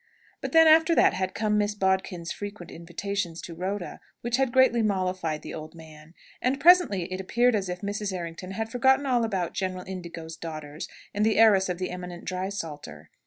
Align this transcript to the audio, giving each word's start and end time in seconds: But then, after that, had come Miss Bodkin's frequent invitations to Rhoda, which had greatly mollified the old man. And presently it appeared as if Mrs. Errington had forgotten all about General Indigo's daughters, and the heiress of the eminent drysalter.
But 0.41 0.51
then, 0.51 0.65
after 0.67 0.95
that, 0.95 1.13
had 1.13 1.35
come 1.35 1.59
Miss 1.59 1.75
Bodkin's 1.75 2.31
frequent 2.31 2.71
invitations 2.71 3.39
to 3.43 3.53
Rhoda, 3.53 3.99
which 4.21 4.37
had 4.37 4.51
greatly 4.51 4.81
mollified 4.81 5.43
the 5.43 5.53
old 5.53 5.75
man. 5.75 6.15
And 6.41 6.59
presently 6.59 7.03
it 7.13 7.21
appeared 7.21 7.53
as 7.53 7.69
if 7.69 7.81
Mrs. 7.81 8.11
Errington 8.11 8.49
had 8.49 8.71
forgotten 8.71 9.05
all 9.05 9.23
about 9.23 9.53
General 9.53 9.83
Indigo's 9.85 10.35
daughters, 10.37 10.87
and 11.13 11.23
the 11.23 11.37
heiress 11.37 11.69
of 11.69 11.77
the 11.77 11.91
eminent 11.91 12.25
drysalter. 12.25 13.11